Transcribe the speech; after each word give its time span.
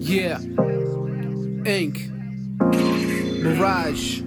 Yeah. 0.00 0.38
Ink. 1.66 2.08
MĪRAJ. 3.42 4.24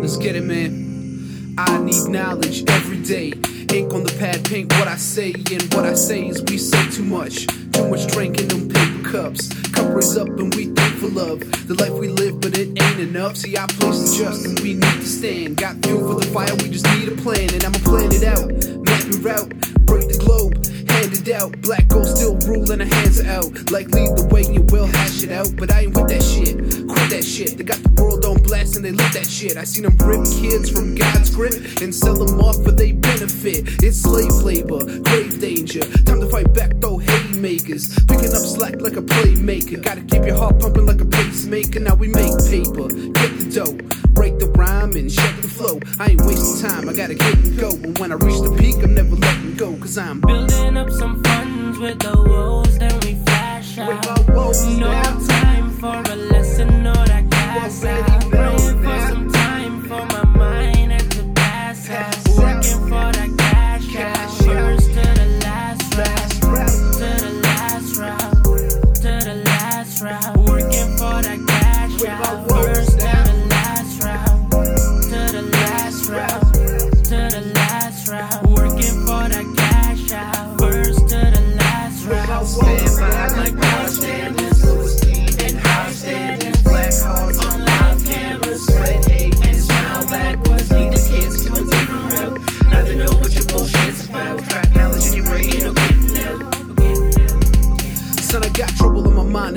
Let's 0.00 0.16
get 0.16 0.36
it, 0.36 0.44
man. 0.44 1.54
I 1.58 1.78
need 1.78 2.08
knowledge 2.08 2.64
every 2.70 2.98
day. 2.98 3.32
Ink 3.72 3.92
on 3.92 4.04
the 4.04 4.14
pad, 4.18 4.44
pink 4.44 4.72
what 4.72 4.88
I 4.88 4.96
say, 4.96 5.32
and 5.32 5.74
what 5.74 5.84
I 5.84 5.94
say 5.94 6.26
is 6.26 6.42
we 6.42 6.58
say 6.58 6.90
too 6.90 7.04
much. 7.04 7.46
Too 7.72 7.88
much 7.88 8.06
drink 8.08 8.38
in 8.40 8.48
them 8.48 8.68
paper 8.68 9.10
cups. 9.10 9.48
Cup 9.72 9.94
raise 9.94 10.16
up 10.16 10.28
and 10.28 10.54
we 10.54 10.66
thankful 10.66 11.18
of 11.18 11.40
the 11.68 11.74
life 11.74 11.92
we 11.92 12.08
live, 12.08 12.40
but 12.40 12.58
it 12.58 12.68
ain't 12.82 13.00
enough. 13.00 13.36
See, 13.36 13.56
our 13.56 13.68
place 13.68 13.96
is 13.96 14.18
just 14.18 14.44
and 14.46 14.58
we 14.60 14.74
need 14.74 14.82
to 14.82 15.06
stand. 15.06 15.56
Got 15.56 15.84
fuel 15.84 16.06
for 16.12 16.20
the 16.20 16.26
fire, 16.32 16.54
we 16.56 16.70
just 16.70 16.86
need 16.96 17.08
a 17.08 17.16
plan, 17.16 17.52
and 17.54 17.64
I'ma 17.64 17.78
plan 17.78 18.10
it 18.12 18.24
out. 18.24 18.48
Map 18.84 19.04
it 19.04 19.22
route, 19.22 19.50
break 19.86 20.08
the 20.08 20.18
globe, 20.18 20.29
out. 21.28 21.60
Black 21.60 21.88
gold 21.88 22.06
still 22.06 22.36
ruling, 22.46 22.80
our 22.80 22.86
hands 22.86 23.20
out. 23.24 23.70
Like 23.70 23.88
lead 23.88 24.16
the 24.16 24.28
way 24.30 24.44
and 24.44 24.70
we'll 24.70 24.86
hash 24.86 25.22
it 25.22 25.30
out. 25.30 25.50
But 25.56 25.72
I 25.72 25.82
ain't 25.82 25.96
with 25.96 26.08
that 26.08 26.22
shit, 26.22 26.56
quit 26.88 27.10
that 27.10 27.24
shit. 27.24 27.58
They 27.58 27.64
got 27.64 27.82
the 27.82 27.90
world 28.00 28.24
on 28.24 28.42
blast 28.42 28.76
and 28.76 28.84
they 28.84 28.92
live 28.92 29.12
that 29.12 29.28
shit. 29.28 29.56
I 29.56 29.64
seen 29.64 29.84
them 29.84 29.96
rip 29.98 30.24
kids 30.24 30.70
from 30.70 30.94
God's 30.94 31.34
grip 31.34 31.54
and 31.82 31.94
sell 31.94 32.14
them 32.14 32.40
off 32.40 32.62
for 32.64 32.70
they 32.70 32.92
benefit. 32.92 33.82
It's 33.82 34.02
slave 34.02 34.32
labor, 34.42 34.80
grave 35.02 35.40
danger. 35.40 35.80
Time 36.04 36.20
to 36.20 36.28
fight 36.28 36.52
back 36.54 36.72
though, 36.76 36.98
haymakers. 37.40 37.94
Picking 38.04 38.32
up 38.34 38.42
slack 38.42 38.80
like 38.80 38.96
a 38.96 39.02
playmaker. 39.02 39.82
Gotta 39.82 40.02
keep 40.02 40.24
your 40.24 40.36
heart 40.36 40.58
pumping 40.60 40.86
like 40.86 41.00
a 41.00 41.04
pacemaker. 41.04 41.80
Now 41.80 41.94
we 41.94 42.08
make 42.08 42.36
paper, 42.48 42.88
get 42.88 43.30
the 43.38 43.50
dough. 43.54 43.78
Break 44.12 44.38
the 44.38 44.46
rhyme 44.56 44.96
and 44.96 45.10
check 45.10 45.40
the 45.40 45.48
flow. 45.48 45.80
I 45.98 46.10
ain't 46.10 46.20
wasting 46.22 46.68
time, 46.68 46.88
I 46.88 46.92
gotta 46.92 47.14
get 47.14 47.34
and 47.34 47.58
go. 47.58 47.70
And 47.70 47.98
when 47.98 48.12
I 48.12 48.16
reach 48.16 48.40
the 48.40 48.54
peak, 48.58 48.76
I'm 48.82 48.94
never 48.94 49.16
letting 49.16 49.56
go. 49.56 49.76
Cause 49.76 49.96
I'm 49.96 50.20
Building 50.20 50.76
up 50.76 50.90
some 50.90 51.22
funds 51.24 51.78
with 51.78 51.98
the 52.00 52.14
woes, 52.16 52.78
then 52.78 53.00
we 53.00 53.14
flash 53.24 53.78
out. 53.78 53.88
With 53.88 54.28
my 54.28 54.34
woes 54.34 54.66
no 54.78 55.09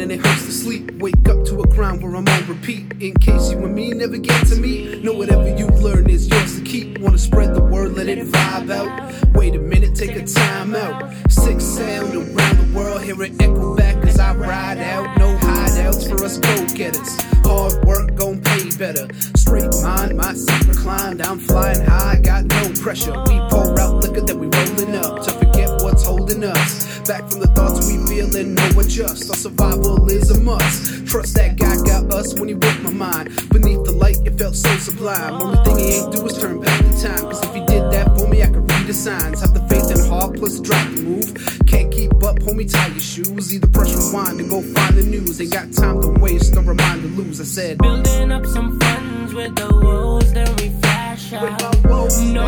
and 0.03 0.11
it 0.11 0.19
hurts 0.19 0.45
to 0.45 0.51
sleep. 0.51 0.91
Wake 0.99 1.29
up 1.29 1.45
to 1.45 1.61
a 1.61 1.67
grind 1.67 2.03
where 2.03 2.13
I'm 2.13 2.27
on 2.27 2.45
repeat. 2.45 2.91
In 2.99 3.13
case 3.15 3.51
you 3.51 3.57
and 3.63 3.73
me 3.73 3.91
never 3.91 4.17
get 4.17 4.45
to 4.47 4.57
me, 4.57 4.99
know 5.01 5.13
whatever 5.13 5.47
you 5.47 5.65
learn 5.67 6.09
is 6.09 6.27
yours 6.27 6.59
to 6.59 6.65
keep. 6.65 6.99
Wanna 6.99 7.17
spread 7.17 7.55
the 7.55 7.63
word, 7.63 7.93
let 7.93 8.09
it 8.09 8.27
vibe 8.27 8.69
out. 8.69 9.33
Wait 9.33 9.55
a 9.55 9.59
minute, 9.59 9.95
take 9.95 10.17
a 10.17 10.25
time 10.25 10.75
out. 10.75 11.09
Sick 11.29 11.61
sound 11.61 12.13
around 12.15 12.57
the 12.57 12.71
world, 12.75 13.01
hear 13.01 13.21
it 13.23 13.41
echo 13.41 13.75
back 13.77 13.95
as 14.05 14.19
I 14.19 14.35
ride 14.35 14.79
out. 14.79 15.17
No 15.17 15.37
hideouts 15.37 16.09
for 16.09 16.25
us 16.25 16.37
go 16.37 16.65
getters. 16.75 17.17
Hard 17.45 17.85
work 17.85 18.13
gon' 18.15 18.41
pay 18.41 18.75
better. 18.77 19.07
Straight 19.37 19.71
mind, 19.81 20.17
my 20.17 20.33
seat 20.33 20.67
reclined. 20.67 21.21
I'm 21.21 21.39
flying 21.39 21.85
high, 21.85 22.19
got 22.21 22.43
no 22.43 22.73
pressure. 22.81 23.13
We 23.27 23.39
pour 23.49 23.79
out 23.79 24.03
liquor, 24.03 24.21
that 24.21 24.35
we 24.35 24.47
rolling 24.47 24.95
up 24.95 25.23
to 25.23 25.31
forget 25.31 25.81
what's 25.81 26.05
holding 26.05 26.43
us. 26.43 26.93
Back 27.07 27.29
from 27.29 27.39
the 27.41 27.47
thoughts 27.47 27.87
we 27.87 27.97
feel 28.07 28.33
and 28.35 28.55
no 28.55 28.72
adjust. 28.93 29.29
Our 29.29 29.35
survival 29.35 30.09
is 30.09 30.29
a 30.29 30.39
must. 30.41 31.07
Trust 31.07 31.35
that 31.35 31.57
guy 31.57 31.75
got 31.83 32.11
us 32.13 32.33
when 32.35 32.49
he 32.49 32.53
whipped 32.53 32.81
my 32.81 32.91
mind. 32.91 33.29
Beneath 33.49 33.83
the 33.85 33.91
light, 33.91 34.17
it 34.25 34.37
felt 34.37 34.55
so 34.55 34.69
sublime. 34.77 35.41
Only 35.41 35.63
thing 35.63 35.77
he 35.79 35.93
ain't 35.95 36.13
do 36.13 36.25
is 36.25 36.37
turn 36.37 36.59
back 36.61 36.79
the 36.85 37.07
time. 37.07 37.21
Cause 37.21 37.43
if 37.43 37.53
he 37.53 37.61
did 37.65 37.83
that 37.91 38.15
for 38.17 38.27
me, 38.27 38.43
I 38.43 38.47
could 38.47 38.69
read 38.69 38.87
the 38.87 38.93
signs. 38.93 39.41
Have 39.41 39.53
the 39.53 39.61
faith 39.67 39.89
and 39.89 40.07
heart 40.07 40.35
plus 40.37 40.59
drop 40.59 40.85
the 40.93 41.01
move. 41.01 41.65
Can't 41.67 41.91
keep 41.91 42.13
up, 42.23 42.37
homie, 42.39 42.71
tie 42.71 42.87
your 42.87 42.99
shoes. 42.99 43.53
Either 43.53 43.67
press 43.67 43.93
rewind 43.95 44.39
and 44.39 44.49
go 44.49 44.61
find 44.61 44.95
the 44.95 45.03
news. 45.03 45.41
Ain't 45.41 45.51
got 45.51 45.71
time 45.73 46.01
to 46.01 46.09
waste, 46.19 46.53
no 46.53 46.61
remind 46.61 47.01
to 47.01 47.07
lose. 47.09 47.41
I 47.41 47.45
said, 47.45 47.77
Building 47.79 48.31
up 48.31 48.45
some 48.45 48.79
funds 48.79 49.33
with 49.33 49.55
the 49.55 49.69
woes, 49.73 50.31
then 50.33 50.55
we 50.57 50.69
flash 50.81 51.33
out. 51.33 51.43
With 51.43 51.83
my 51.83 51.89
woes 51.89 52.21
no 52.21 52.45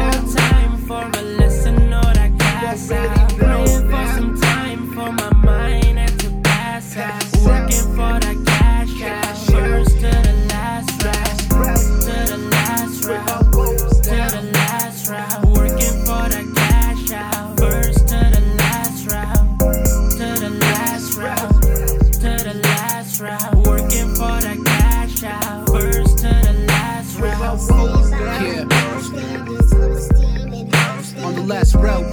last 31.45 31.75
route. 31.75 32.05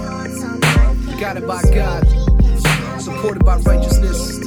Guided 1.18 1.46
by 1.46 1.62
God, 1.74 2.06
supported 3.00 3.44
by 3.44 3.56
righteousness. 3.58 4.38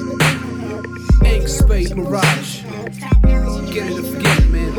Ink, 1.23 1.47
spade, 1.47 1.89
MĪRAJ. 1.89 2.63
Get 3.73 3.91
it 3.91 3.99
or 3.99 4.03
forget 4.03 4.39
it, 4.39 4.49
man. 4.49 4.75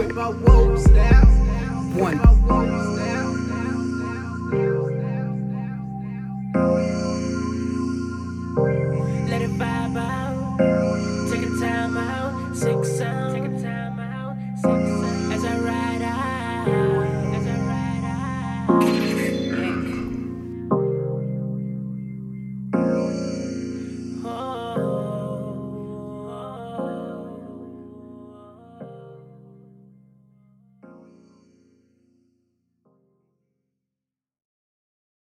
One. 1.98 3.25